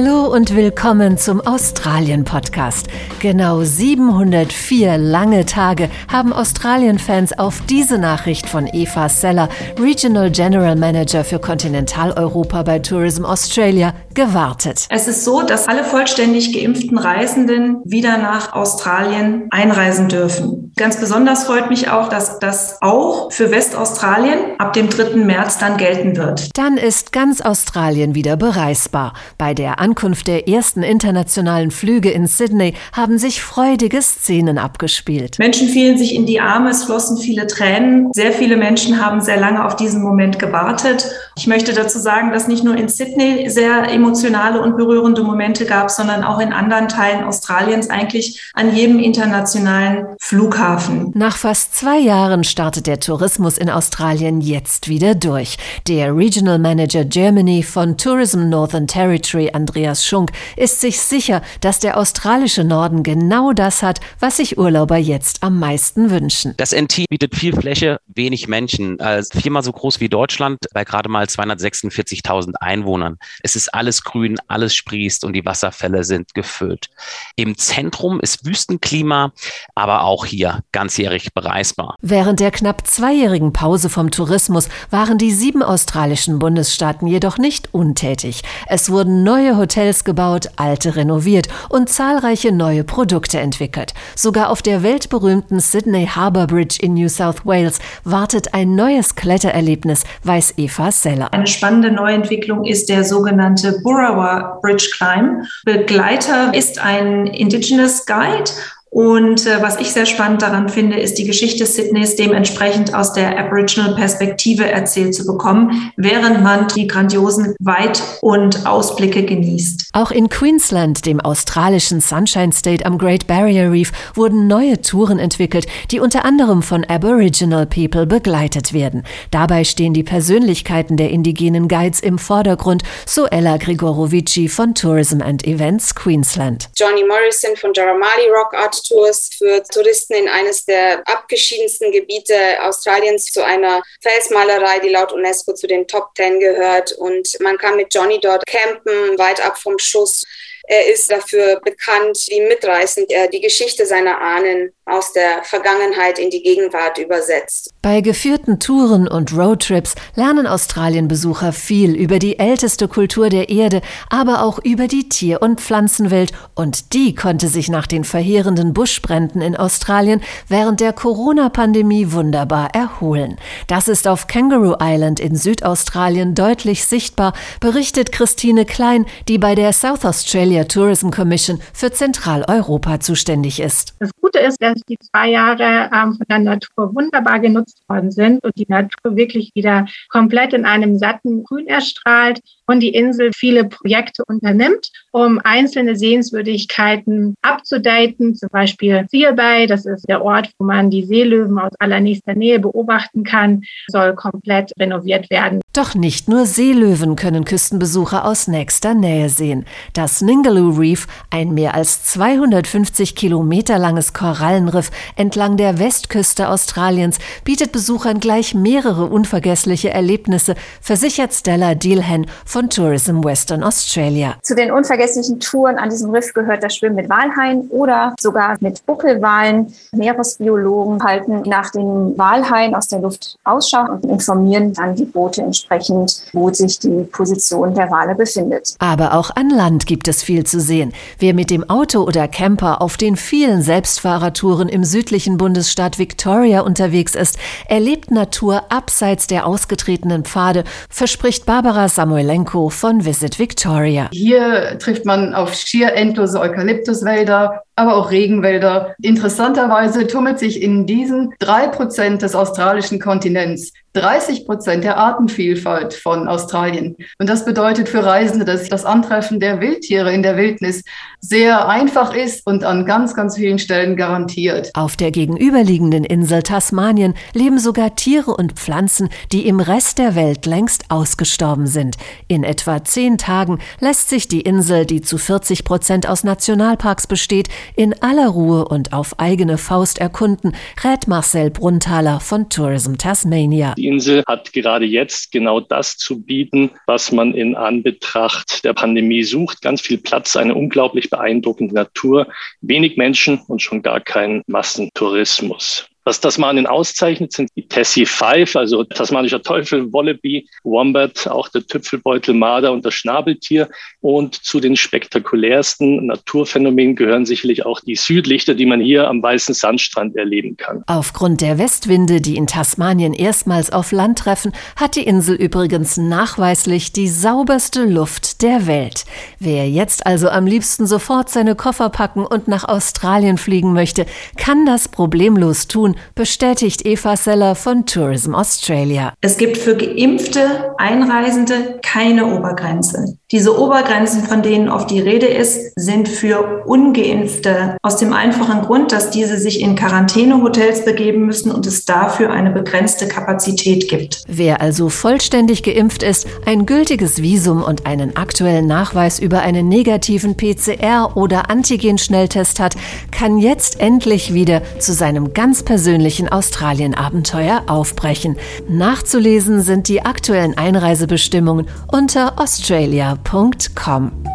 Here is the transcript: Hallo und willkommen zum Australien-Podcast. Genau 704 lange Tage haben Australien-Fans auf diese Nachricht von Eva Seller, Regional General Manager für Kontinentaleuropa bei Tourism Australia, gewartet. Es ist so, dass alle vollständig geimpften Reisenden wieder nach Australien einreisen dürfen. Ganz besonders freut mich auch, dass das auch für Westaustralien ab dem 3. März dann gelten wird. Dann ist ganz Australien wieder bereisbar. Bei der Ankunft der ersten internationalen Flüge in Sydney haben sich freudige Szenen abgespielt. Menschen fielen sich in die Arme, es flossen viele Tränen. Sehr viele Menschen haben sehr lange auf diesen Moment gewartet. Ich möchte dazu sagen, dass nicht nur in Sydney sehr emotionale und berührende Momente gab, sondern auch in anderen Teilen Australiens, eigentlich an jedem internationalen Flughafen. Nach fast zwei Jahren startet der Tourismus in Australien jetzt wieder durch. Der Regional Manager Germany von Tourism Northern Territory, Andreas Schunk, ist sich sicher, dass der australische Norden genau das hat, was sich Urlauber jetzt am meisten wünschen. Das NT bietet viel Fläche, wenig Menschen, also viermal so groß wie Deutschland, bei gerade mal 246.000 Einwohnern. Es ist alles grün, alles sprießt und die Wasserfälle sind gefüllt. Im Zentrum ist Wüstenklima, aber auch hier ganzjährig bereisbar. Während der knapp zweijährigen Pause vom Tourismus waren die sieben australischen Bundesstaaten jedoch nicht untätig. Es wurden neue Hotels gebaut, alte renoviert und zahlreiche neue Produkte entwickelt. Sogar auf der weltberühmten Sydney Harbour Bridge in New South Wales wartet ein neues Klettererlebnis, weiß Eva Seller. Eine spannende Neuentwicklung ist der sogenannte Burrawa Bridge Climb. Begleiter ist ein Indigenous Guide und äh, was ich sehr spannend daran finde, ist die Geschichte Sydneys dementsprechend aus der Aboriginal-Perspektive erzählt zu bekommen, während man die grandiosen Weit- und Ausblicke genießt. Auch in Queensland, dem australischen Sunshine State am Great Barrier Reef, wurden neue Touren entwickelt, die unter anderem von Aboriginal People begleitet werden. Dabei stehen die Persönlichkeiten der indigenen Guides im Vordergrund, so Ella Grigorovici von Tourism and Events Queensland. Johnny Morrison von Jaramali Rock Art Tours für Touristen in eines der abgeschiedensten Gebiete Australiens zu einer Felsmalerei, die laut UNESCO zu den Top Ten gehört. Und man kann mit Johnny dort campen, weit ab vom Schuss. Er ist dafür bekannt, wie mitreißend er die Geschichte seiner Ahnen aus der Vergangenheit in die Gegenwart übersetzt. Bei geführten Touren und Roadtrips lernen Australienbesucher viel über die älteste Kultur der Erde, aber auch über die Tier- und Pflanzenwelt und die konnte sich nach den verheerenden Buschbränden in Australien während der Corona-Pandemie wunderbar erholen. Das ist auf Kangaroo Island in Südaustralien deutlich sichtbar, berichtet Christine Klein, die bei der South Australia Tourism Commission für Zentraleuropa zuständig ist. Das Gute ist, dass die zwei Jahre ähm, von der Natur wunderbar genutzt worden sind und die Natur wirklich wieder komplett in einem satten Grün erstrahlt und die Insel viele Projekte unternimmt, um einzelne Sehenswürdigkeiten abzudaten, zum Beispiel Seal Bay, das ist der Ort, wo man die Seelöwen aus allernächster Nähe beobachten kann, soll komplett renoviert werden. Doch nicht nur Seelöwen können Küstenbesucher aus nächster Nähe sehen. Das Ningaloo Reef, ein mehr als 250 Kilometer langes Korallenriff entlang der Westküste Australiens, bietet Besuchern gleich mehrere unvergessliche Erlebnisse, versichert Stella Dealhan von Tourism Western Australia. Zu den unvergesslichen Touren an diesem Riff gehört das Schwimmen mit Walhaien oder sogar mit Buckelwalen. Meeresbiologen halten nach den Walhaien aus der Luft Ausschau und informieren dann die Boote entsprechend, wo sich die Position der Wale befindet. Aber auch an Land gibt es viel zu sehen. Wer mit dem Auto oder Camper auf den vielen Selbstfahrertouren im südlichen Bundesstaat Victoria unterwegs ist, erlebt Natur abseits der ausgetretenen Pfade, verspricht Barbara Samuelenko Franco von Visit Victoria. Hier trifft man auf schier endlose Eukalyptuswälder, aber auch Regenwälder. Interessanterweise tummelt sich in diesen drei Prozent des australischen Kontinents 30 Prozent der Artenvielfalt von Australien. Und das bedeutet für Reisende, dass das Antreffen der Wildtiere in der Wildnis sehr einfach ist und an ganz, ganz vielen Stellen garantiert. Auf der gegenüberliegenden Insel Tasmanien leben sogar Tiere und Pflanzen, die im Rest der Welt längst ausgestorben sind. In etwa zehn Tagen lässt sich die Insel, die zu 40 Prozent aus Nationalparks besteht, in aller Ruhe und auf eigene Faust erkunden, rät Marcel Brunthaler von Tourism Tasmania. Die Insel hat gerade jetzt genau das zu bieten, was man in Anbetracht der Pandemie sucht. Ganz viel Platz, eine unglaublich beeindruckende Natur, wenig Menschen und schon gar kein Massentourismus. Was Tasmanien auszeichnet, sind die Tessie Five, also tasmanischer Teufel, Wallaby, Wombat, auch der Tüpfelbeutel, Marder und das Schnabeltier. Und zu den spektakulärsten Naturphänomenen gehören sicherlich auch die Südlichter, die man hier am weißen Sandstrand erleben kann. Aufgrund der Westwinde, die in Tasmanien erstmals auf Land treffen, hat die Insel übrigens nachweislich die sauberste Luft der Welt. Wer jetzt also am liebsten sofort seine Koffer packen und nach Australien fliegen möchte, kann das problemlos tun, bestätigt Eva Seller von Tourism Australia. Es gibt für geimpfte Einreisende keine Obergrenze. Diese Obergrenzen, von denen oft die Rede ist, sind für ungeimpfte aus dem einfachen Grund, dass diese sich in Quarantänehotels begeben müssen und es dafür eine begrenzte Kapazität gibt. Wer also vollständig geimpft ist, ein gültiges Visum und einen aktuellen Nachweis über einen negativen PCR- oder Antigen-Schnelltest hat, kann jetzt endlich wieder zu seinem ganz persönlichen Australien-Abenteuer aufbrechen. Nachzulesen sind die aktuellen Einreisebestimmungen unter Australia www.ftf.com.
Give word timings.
Hallo 0.00 0.32
und 0.32 0.54
willkommen 0.54 1.18
zum 1.18 1.40
Australien-Podcast. 1.40 2.86
Genau 3.18 3.64
704 3.64 4.96
lange 4.96 5.44
Tage 5.44 5.90
haben 6.06 6.32
Australien-Fans 6.32 7.36
auf 7.36 7.62
diese 7.68 7.98
Nachricht 7.98 8.48
von 8.48 8.68
Eva 8.72 9.08
Seller, 9.08 9.48
Regional 9.76 10.30
General 10.30 10.76
Manager 10.76 11.24
für 11.24 11.40
Kontinentaleuropa 11.40 12.62
bei 12.62 12.78
Tourism 12.78 13.24
Australia, 13.24 13.92
gewartet. 14.14 14.86
Es 14.88 15.08
ist 15.08 15.24
so, 15.24 15.42
dass 15.42 15.66
alle 15.66 15.82
vollständig 15.82 16.52
geimpften 16.52 16.96
Reisenden 16.96 17.78
wieder 17.84 18.18
nach 18.18 18.52
Australien 18.52 19.48
einreisen 19.50 20.08
dürfen. 20.08 20.67
Ganz 20.78 21.00
besonders 21.00 21.42
freut 21.42 21.70
mich 21.70 21.90
auch, 21.90 22.08
dass 22.08 22.38
das 22.38 22.80
auch 22.82 23.32
für 23.32 23.50
Westaustralien 23.50 24.38
ab 24.58 24.74
dem 24.74 24.88
3. 24.88 25.16
März 25.16 25.58
dann 25.58 25.76
gelten 25.76 26.16
wird. 26.16 26.56
Dann 26.56 26.76
ist 26.76 27.10
ganz 27.10 27.40
Australien 27.40 28.14
wieder 28.14 28.36
bereisbar. 28.36 29.12
Bei 29.38 29.54
der 29.54 29.80
Ankunft 29.80 30.28
der 30.28 30.46
ersten 30.46 30.84
internationalen 30.84 31.72
Flüge 31.72 32.12
in 32.12 32.28
Sydney 32.28 32.74
haben 32.92 33.18
sich 33.18 33.42
freudige 33.42 34.00
Szenen 34.00 34.56
abgespielt. 34.56 35.40
Menschen 35.40 35.66
fielen 35.68 35.98
sich 35.98 36.14
in 36.14 36.26
die 36.26 36.40
Arme, 36.40 36.70
es 36.70 36.84
flossen 36.84 37.18
viele 37.18 37.48
Tränen. 37.48 38.12
Sehr 38.12 38.30
viele 38.32 38.56
Menschen 38.56 39.04
haben 39.04 39.20
sehr 39.20 39.40
lange 39.40 39.64
auf 39.64 39.74
diesen 39.74 40.00
Moment 40.00 40.38
gewartet. 40.38 41.10
Ich 41.36 41.48
möchte 41.48 41.72
dazu 41.72 41.98
sagen, 41.98 42.30
dass 42.30 42.46
nicht 42.46 42.62
nur 42.62 42.76
in 42.76 42.88
Sydney 42.88 43.50
sehr 43.50 43.90
emotionale 43.90 44.62
und 44.62 44.76
berührende 44.76 45.24
Momente 45.24 45.64
gab, 45.64 45.90
sondern 45.90 46.22
auch 46.22 46.38
in 46.38 46.52
anderen 46.52 46.86
Teilen 46.86 47.24
Australiens, 47.24 47.90
eigentlich 47.90 48.52
an 48.54 48.72
jedem 48.72 49.00
internationalen 49.00 50.06
Flughafen. 50.20 50.67
Nach 51.14 51.36
fast 51.36 51.74
zwei 51.74 51.98
Jahren 51.98 52.44
startet 52.44 52.86
der 52.86 53.00
Tourismus 53.00 53.56
in 53.56 53.70
Australien 53.70 54.42
jetzt 54.42 54.88
wieder 54.88 55.14
durch. 55.14 55.56
Der 55.86 56.14
Regional 56.14 56.58
Manager 56.58 57.06
Germany 57.06 57.62
von 57.62 57.96
Tourism 57.96 58.50
Northern 58.50 58.86
Territory, 58.86 59.50
Andreas 59.52 60.04
Schunk, 60.04 60.32
ist 60.56 60.80
sich 60.80 61.00
sicher, 61.00 61.40
dass 61.62 61.78
der 61.78 61.96
australische 61.96 62.64
Norden 62.64 63.02
genau 63.02 63.52
das 63.52 63.82
hat, 63.82 64.00
was 64.20 64.36
sich 64.36 64.58
Urlauber 64.58 64.98
jetzt 64.98 65.42
am 65.42 65.58
meisten 65.58 66.10
wünschen. 66.10 66.52
Das 66.58 66.72
NT 66.72 67.06
bietet 67.08 67.34
viel 67.34 67.54
Fläche, 67.54 67.98
wenig 68.06 68.46
Menschen, 68.46 69.00
also 69.00 69.38
viermal 69.38 69.62
so 69.62 69.72
groß 69.72 70.00
wie 70.00 70.10
Deutschland, 70.10 70.58
bei 70.74 70.84
gerade 70.84 71.08
mal 71.08 71.24
246.000 71.24 72.56
Einwohnern. 72.60 73.16
Es 73.42 73.56
ist 73.56 73.72
alles 73.72 74.04
grün, 74.04 74.36
alles 74.48 74.74
sprießt 74.74 75.24
und 75.24 75.32
die 75.32 75.46
Wasserfälle 75.46 76.04
sind 76.04 76.34
gefüllt. 76.34 76.90
Im 77.36 77.56
Zentrum 77.56 78.20
ist 78.20 78.44
Wüstenklima, 78.44 79.32
aber 79.74 80.02
auch 80.02 80.26
hier 80.26 80.57
ganzjährig 80.72 81.32
bereisbar. 81.34 81.94
Während 82.00 82.40
der 82.40 82.50
knapp 82.50 82.86
zweijährigen 82.86 83.52
Pause 83.52 83.88
vom 83.88 84.10
Tourismus 84.10 84.68
waren 84.90 85.18
die 85.18 85.30
sieben 85.30 85.62
australischen 85.62 86.38
Bundesstaaten 86.38 87.06
jedoch 87.06 87.38
nicht 87.38 87.72
untätig. 87.72 88.42
Es 88.66 88.90
wurden 88.90 89.22
neue 89.22 89.56
Hotels 89.56 90.04
gebaut, 90.04 90.48
alte 90.56 90.96
renoviert 90.96 91.48
und 91.68 91.88
zahlreiche 91.88 92.52
neue 92.52 92.84
Produkte 92.84 93.38
entwickelt. 93.38 93.94
Sogar 94.14 94.50
auf 94.50 94.62
der 94.62 94.82
weltberühmten 94.82 95.60
Sydney 95.60 96.06
Harbour 96.06 96.46
Bridge 96.46 96.78
in 96.80 96.94
New 96.94 97.08
South 97.08 97.44
Wales 97.44 97.78
wartet 98.04 98.54
ein 98.54 98.74
neues 98.74 99.14
Klettererlebnis, 99.14 100.04
weiß 100.24 100.54
Eva 100.56 100.90
Seller. 100.92 101.32
Eine 101.32 101.46
spannende 101.46 101.90
Neuentwicklung 101.90 102.64
ist 102.64 102.88
der 102.88 103.04
sogenannte 103.04 103.80
Burrawa 103.82 104.58
Bridge 104.62 104.90
Climb. 104.96 105.44
Begleiter 105.64 106.54
ist 106.54 106.78
ein 106.78 107.26
Indigenous 107.26 108.06
Guide 108.06 108.50
und 108.90 109.46
äh, 109.46 109.60
was 109.60 109.78
ich 109.78 109.92
sehr 109.92 110.06
spannend 110.06 110.42
daran 110.42 110.68
finde, 110.68 110.98
ist 110.98 111.18
die 111.18 111.24
Geschichte 111.24 111.66
Sydneys 111.66 112.16
dementsprechend 112.16 112.94
aus 112.94 113.12
der 113.12 113.38
Aboriginal-Perspektive 113.38 114.70
erzählt 114.70 115.14
zu 115.14 115.26
bekommen, 115.26 115.92
während 115.96 116.42
man 116.42 116.68
die 116.68 116.86
grandiosen 116.86 117.54
Weit- 117.60 118.02
und 118.22 118.66
Ausblicke 118.66 119.24
genießt. 119.24 119.90
Auch 119.92 120.10
in 120.10 120.28
Queensland, 120.28 121.04
dem 121.04 121.20
australischen 121.20 122.00
Sunshine 122.00 122.52
State 122.52 122.86
am 122.86 122.96
Great 122.96 123.26
Barrier 123.26 123.70
Reef, 123.70 123.92
wurden 124.14 124.46
neue 124.46 124.80
Touren 124.80 125.18
entwickelt, 125.18 125.66
die 125.90 126.00
unter 126.00 126.24
anderem 126.24 126.62
von 126.62 126.84
Aboriginal 126.84 127.66
People 127.66 128.06
begleitet 128.06 128.72
werden. 128.72 129.04
Dabei 129.30 129.64
stehen 129.64 129.92
die 129.92 130.02
Persönlichkeiten 130.02 130.96
der 130.96 131.10
indigenen 131.10 131.68
Guides 131.68 132.00
im 132.00 132.18
Vordergrund, 132.18 132.82
so 133.04 133.26
Ella 133.26 133.58
Grigorovici 133.58 134.48
von 134.48 134.74
Tourism 134.74 135.20
and 135.20 135.46
Events 135.46 135.94
Queensland. 135.94 136.70
Johnny 136.76 137.04
Morrison 137.04 137.54
von 137.56 137.72
Jaramali 137.74 138.28
Rock 138.34 138.54
Art 138.54 138.77
Tours 138.82 139.30
für 139.36 139.62
Touristen 139.64 140.14
in 140.14 140.28
eines 140.28 140.64
der 140.64 141.06
abgeschiedensten 141.06 141.92
Gebiete 141.92 142.62
Australiens 142.62 143.26
zu 143.26 143.44
einer 143.44 143.82
Felsmalerei, 144.00 144.78
die 144.80 144.90
laut 144.90 145.12
UNESCO 145.12 145.54
zu 145.54 145.66
den 145.66 145.86
Top 145.86 146.14
Ten 146.14 146.40
gehört. 146.40 146.92
Und 146.92 147.28
man 147.40 147.58
kann 147.58 147.76
mit 147.76 147.94
Johnny 147.94 148.18
dort 148.20 148.44
campen, 148.46 149.18
weit 149.18 149.44
ab 149.44 149.58
vom 149.58 149.78
Schuss. 149.78 150.24
Er 150.70 150.92
ist 150.92 151.10
dafür 151.10 151.60
bekannt, 151.64 152.18
wie 152.28 152.42
mitreißend 152.42 153.10
er 153.10 153.28
die 153.28 153.40
Geschichte 153.40 153.86
seiner 153.86 154.20
Ahnen 154.20 154.70
aus 154.84 155.14
der 155.14 155.42
Vergangenheit 155.42 156.18
in 156.18 156.28
die 156.28 156.42
Gegenwart 156.42 156.98
übersetzt. 156.98 157.70
Bei 157.80 158.02
geführten 158.02 158.60
Touren 158.60 159.08
und 159.08 159.34
Roadtrips 159.34 159.94
lernen 160.14 160.46
Australienbesucher 160.46 161.54
viel 161.54 161.94
über 161.94 162.18
die 162.18 162.38
älteste 162.38 162.86
Kultur 162.86 163.30
der 163.30 163.48
Erde, 163.48 163.80
aber 164.10 164.42
auch 164.42 164.58
über 164.62 164.88
die 164.88 165.08
Tier- 165.08 165.40
und 165.40 165.60
Pflanzenwelt 165.60 166.32
und 166.54 166.92
die 166.92 167.14
konnte 167.14 167.48
sich 167.48 167.70
nach 167.70 167.86
den 167.86 168.04
verheerenden 168.04 168.74
Buschbränden 168.74 169.40
in 169.40 169.56
Australien 169.56 170.22
während 170.48 170.80
der 170.80 170.92
Corona-Pandemie 170.92 172.12
wunderbar 172.12 172.74
erholen. 172.74 173.38
Das 173.68 173.88
ist 173.88 174.06
auf 174.06 174.26
Kangaroo 174.26 174.76
Island 174.82 175.18
in 175.18 175.34
Südaustralien 175.34 176.34
deutlich 176.34 176.84
sichtbar, 176.84 177.32
berichtet 177.60 178.12
Christine 178.12 178.66
Klein, 178.66 179.06
die 179.28 179.38
bei 179.38 179.54
der 179.54 179.72
South 179.72 180.04
Australia 180.04 180.57
Tourism 180.66 181.10
Commission 181.10 181.60
für 181.72 181.92
Zentraleuropa 181.92 183.00
zuständig 183.00 183.60
ist. 183.60 183.94
Das 184.00 184.10
Gute 184.20 184.38
ist, 184.40 184.60
dass 184.62 184.80
die 184.88 184.98
zwei 184.98 185.30
Jahre 185.30 185.90
ähm, 185.94 186.14
von 186.14 186.26
der 186.28 186.38
Natur 186.38 186.94
wunderbar 186.94 187.38
genutzt 187.38 187.82
worden 187.88 188.10
sind 188.10 188.42
und 188.42 188.56
die 188.56 188.66
Natur 188.68 189.16
wirklich 189.16 189.52
wieder 189.54 189.86
komplett 190.08 190.52
in 190.54 190.64
einem 190.64 190.98
satten 190.98 191.44
Grün 191.44 191.66
erstrahlt 191.66 192.40
und 192.66 192.80
die 192.80 192.94
Insel 192.94 193.30
viele 193.34 193.64
Projekte 193.64 194.22
unternimmt, 194.26 194.90
um 195.12 195.40
einzelne 195.42 195.96
Sehenswürdigkeiten 195.96 197.34
abzudaten, 197.42 198.34
zum 198.34 198.48
Beispiel 198.50 199.06
Seal 199.10 199.34
Bay, 199.34 199.66
das 199.66 199.86
ist 199.86 200.08
der 200.08 200.22
Ort, 200.22 200.50
wo 200.58 200.66
man 200.66 200.90
die 200.90 201.04
Seelöwen 201.04 201.58
aus 201.58 201.72
allernächster 201.78 202.34
Nähe 202.34 202.58
beobachten 202.58 203.24
kann, 203.24 203.62
soll 203.88 204.14
komplett 204.14 204.72
renoviert 204.78 205.30
werden. 205.30 205.60
Doch 205.72 205.94
nicht 205.94 206.28
nur 206.28 206.46
Seelöwen 206.46 207.16
können 207.16 207.44
Küstenbesucher 207.44 208.24
aus 208.24 208.48
nächster 208.48 208.94
Nähe 208.94 209.28
sehen. 209.28 209.64
Das 209.92 210.20
Ningaloo 210.48 210.78
Reef, 210.78 211.06
ein 211.30 211.52
mehr 211.52 211.74
als 211.74 212.04
250 212.04 213.14
Kilometer 213.14 213.78
langes 213.78 214.14
Korallenriff 214.14 214.90
entlang 215.16 215.56
der 215.58 215.78
Westküste 215.78 216.48
Australiens, 216.48 217.18
bietet 217.44 217.70
Besuchern 217.72 218.18
gleich 218.18 218.54
mehrere 218.54 219.06
unvergessliche 219.06 219.90
Erlebnisse, 219.90 220.54
versichert 220.80 221.34
Stella 221.34 221.74
Dealhan 221.74 222.26
von 222.46 222.70
Tourism 222.70 223.22
Western 223.22 223.62
Australia. 223.62 224.36
Zu 224.42 224.54
den 224.54 224.70
unvergesslichen 224.70 225.38
Touren 225.38 225.76
an 225.76 225.90
diesem 225.90 226.10
Riff 226.10 226.32
gehört 226.32 226.62
das 226.62 226.76
Schwimmen 226.76 226.96
mit 226.96 227.10
Walhaien 227.10 227.68
oder 227.68 228.14
sogar 228.18 228.56
mit 228.60 228.84
Buckelwalen. 228.86 229.74
Meeresbiologen 229.92 231.02
halten 231.02 231.42
nach 231.42 231.70
den 231.70 232.16
Walhaien 232.16 232.74
aus 232.74 232.88
der 232.88 233.00
Luft 233.00 233.36
Ausschau 233.44 233.84
und 233.90 234.04
informieren 234.06 234.72
dann 234.72 234.94
die 234.94 235.04
Boote 235.04 235.42
entsprechend, 235.42 236.22
wo 236.32 236.50
sich 236.52 236.78
die 236.78 237.04
Position 237.12 237.74
der 237.74 237.90
Wale 237.90 238.14
befindet. 238.14 238.74
Aber 238.78 239.12
auch 239.14 239.30
an 239.36 239.50
Land 239.50 239.86
gibt 239.86 240.08
es 240.08 240.22
viel 240.22 240.37
zu 240.44 240.60
sehen. 240.60 240.92
Wer 241.18 241.32
mit 241.32 241.48
dem 241.50 241.68
Auto 241.70 242.00
oder 242.00 242.28
Camper 242.28 242.82
auf 242.82 242.96
den 242.96 243.16
vielen 243.16 243.62
Selbstfahrertouren 243.62 244.68
im 244.68 244.84
südlichen 244.84 245.36
Bundesstaat 245.38 245.98
Victoria 245.98 246.60
unterwegs 246.60 247.14
ist, 247.14 247.38
erlebt 247.68 248.10
Natur 248.10 248.64
abseits 248.68 249.26
der 249.26 249.46
ausgetretenen 249.46 250.24
Pfade, 250.24 250.64
verspricht 250.90 251.46
Barbara 251.46 251.88
Samuelenko 251.88 252.58
Franco 252.58 252.70
von 252.70 253.04
Visit 253.04 253.38
Victoria. 253.38 254.08
Hier 254.10 254.78
trifft 254.78 255.04
man 255.04 255.34
auf 255.34 255.54
schier 255.54 255.92
endlose 255.94 256.40
Eukalyptuswälder, 256.40 257.62
aber 257.78 257.96
auch 257.96 258.10
Regenwälder. 258.10 258.94
Interessanterweise 259.00 260.06
tummelt 260.06 260.38
sich 260.38 260.62
in 260.62 260.86
diesen 260.86 261.34
drei 261.38 261.68
Prozent 261.68 262.22
des 262.22 262.34
australischen 262.34 263.00
Kontinents 263.00 263.72
30 263.94 264.46
Prozent 264.46 264.84
der 264.84 264.96
Artenvielfalt 264.96 265.94
von 265.94 266.28
Australien. 266.28 266.96
Und 267.18 267.28
das 267.28 267.44
bedeutet 267.44 267.88
für 267.88 268.04
Reisende, 268.04 268.44
dass 268.44 268.68
das 268.68 268.84
Antreffen 268.84 269.40
der 269.40 269.60
Wildtiere 269.60 270.12
in 270.12 270.22
der 270.22 270.36
Wildnis 270.36 270.84
sehr 271.20 271.68
einfach 271.68 272.14
ist 272.14 272.46
und 272.46 272.64
an 272.64 272.84
ganz, 272.84 273.14
ganz 273.14 273.36
vielen 273.36 273.58
Stellen 273.58 273.96
garantiert. 273.96 274.70
Auf 274.74 274.96
der 274.96 275.10
gegenüberliegenden 275.10 276.04
Insel 276.04 276.42
Tasmanien 276.42 277.14
leben 277.34 277.58
sogar 277.58 277.96
Tiere 277.96 278.30
und 278.30 278.52
Pflanzen, 278.52 279.08
die 279.32 279.48
im 279.48 279.58
Rest 279.58 279.98
der 279.98 280.14
Welt 280.14 280.46
längst 280.46 280.90
ausgestorben 280.90 281.66
sind. 281.66 281.96
In 282.28 282.44
etwa 282.44 282.84
zehn 282.84 283.18
Tagen 283.18 283.58
lässt 283.80 284.10
sich 284.10 284.28
die 284.28 284.42
Insel, 284.42 284.86
die 284.86 285.00
zu 285.00 285.18
40 285.18 285.64
Prozent 285.64 286.08
aus 286.08 286.22
Nationalparks 286.22 287.06
besteht, 287.06 287.48
in 287.76 287.94
aller 288.02 288.28
Ruhe 288.28 288.66
und 288.66 288.92
auf 288.92 289.18
eigene 289.18 289.58
Faust 289.58 289.98
erkunden, 289.98 290.54
rät 290.84 291.06
Marcel 291.06 291.50
Brunthaler 291.50 292.20
von 292.20 292.48
Tourism 292.48 292.94
Tasmania. 292.96 293.74
Die 293.76 293.86
Insel 293.86 294.22
hat 294.26 294.52
gerade 294.52 294.84
jetzt 294.84 295.32
genau 295.32 295.60
das 295.60 295.96
zu 295.96 296.22
bieten, 296.22 296.70
was 296.86 297.12
man 297.12 297.34
in 297.34 297.54
Anbetracht 297.54 298.64
der 298.64 298.72
Pandemie 298.72 299.24
sucht. 299.24 299.62
Ganz 299.62 299.80
viel 299.80 299.98
Platz, 299.98 300.36
eine 300.36 300.54
unglaublich 300.54 301.10
beeindruckende 301.10 301.74
Natur, 301.74 302.26
wenig 302.60 302.96
Menschen 302.96 303.40
und 303.48 303.62
schon 303.62 303.82
gar 303.82 304.00
kein 304.00 304.42
Massentourismus. 304.46 305.88
Was 306.08 306.20
Tasmanien 306.20 306.66
auszeichnet, 306.66 307.34
sind 307.34 307.50
die 307.54 307.68
Tessie 307.68 308.06
Five, 308.06 308.56
also 308.56 308.82
tasmanischer 308.82 309.42
Teufel, 309.42 309.92
Wallaby, 309.92 310.48
Wombat, 310.64 311.28
auch 311.28 311.50
der 311.50 311.66
Tüpfelbeutel, 311.66 312.32
Marder 312.32 312.72
und 312.72 312.86
das 312.86 312.94
Schnabeltier. 312.94 313.68
Und 314.00 314.34
zu 314.34 314.58
den 314.58 314.74
spektakulärsten 314.74 316.06
Naturphänomenen 316.06 316.96
gehören 316.96 317.26
sicherlich 317.26 317.66
auch 317.66 317.80
die 317.80 317.94
Südlichter, 317.94 318.54
die 318.54 318.64
man 318.64 318.80
hier 318.80 319.06
am 319.06 319.22
weißen 319.22 319.54
Sandstrand 319.54 320.16
erleben 320.16 320.56
kann. 320.56 320.82
Aufgrund 320.86 321.42
der 321.42 321.58
Westwinde, 321.58 322.22
die 322.22 322.38
in 322.38 322.46
Tasmanien 322.46 323.12
erstmals 323.12 323.70
auf 323.70 323.92
Land 323.92 324.20
treffen, 324.20 324.52
hat 324.76 324.96
die 324.96 325.02
Insel 325.04 325.36
übrigens 325.36 325.98
nachweislich 325.98 326.90
die 326.90 327.08
sauberste 327.08 327.84
Luft 327.84 328.40
der 328.40 328.66
Welt. 328.66 329.04
Wer 329.40 329.68
jetzt 329.68 330.06
also 330.06 330.30
am 330.30 330.46
liebsten 330.46 330.86
sofort 330.86 331.28
seine 331.28 331.54
Koffer 331.54 331.90
packen 331.90 332.24
und 332.24 332.48
nach 332.48 332.66
Australien 332.66 333.36
fliegen 333.36 333.74
möchte, 333.74 334.06
kann 334.38 334.64
das 334.64 334.88
problemlos 334.88 335.68
tun, 335.68 335.96
bestätigt 336.14 336.84
Eva 336.84 337.16
Seller 337.16 337.54
von 337.54 337.86
Tourism 337.86 338.34
Australia. 338.34 339.12
Es 339.20 339.36
gibt 339.36 339.56
für 339.56 339.76
geimpfte 339.76 340.74
Einreisende 340.78 341.80
keine 341.82 342.26
Obergrenze. 342.36 343.18
Diese 343.30 343.60
Obergrenzen, 343.60 344.24
von 344.24 344.40
denen 344.40 344.70
oft 344.70 344.90
die 344.90 345.00
Rede 345.00 345.26
ist, 345.26 345.72
sind 345.76 346.08
für 346.08 346.64
ungeimpfte 346.64 347.76
aus 347.82 347.98
dem 347.98 348.14
einfachen 348.14 348.62
Grund, 348.62 348.90
dass 348.90 349.10
diese 349.10 349.36
sich 349.36 349.60
in 349.60 349.76
Quarantänehotels 349.76 350.86
begeben 350.86 351.26
müssen 351.26 351.50
und 351.50 351.66
es 351.66 351.84
dafür 351.84 352.30
eine 352.30 352.50
begrenzte 352.50 353.06
Kapazität 353.06 353.90
gibt. 353.90 354.22
Wer 354.28 354.62
also 354.62 354.88
vollständig 354.88 355.62
geimpft 355.62 356.02
ist, 356.02 356.26
ein 356.46 356.64
gültiges 356.64 357.20
Visum 357.20 357.62
und 357.62 357.84
einen 357.84 358.16
aktuellen 358.16 358.66
Nachweis 358.66 359.18
über 359.18 359.42
einen 359.42 359.68
negativen 359.68 360.34
PCR- 360.34 361.14
oder 361.14 361.50
Antigen-Schnelltest 361.50 362.58
hat, 362.60 362.76
kann 363.10 363.36
jetzt 363.36 363.78
endlich 363.78 364.32
wieder 364.32 364.62
zu 364.78 364.94
seinem 364.94 365.34
ganz 365.34 365.62
persönlichen 365.62 366.30
Australien-Abenteuer 366.30 367.64
aufbrechen. 367.66 368.38
Nachzulesen 368.70 369.60
sind 369.60 369.88
die 369.88 370.02
aktuellen 370.02 370.56
Einreisebestimmungen 370.56 371.66
unter 371.92 372.40
Australia 372.40 373.17
www.ftf.com. 373.24 374.27